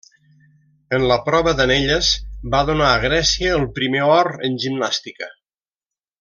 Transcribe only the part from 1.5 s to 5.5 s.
d'anelles va donar a Grècia el primer or en gimnàstica.